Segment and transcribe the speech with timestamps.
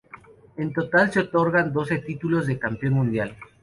[0.57, 3.37] En total se otorgarán doce títulos de campeón mundial.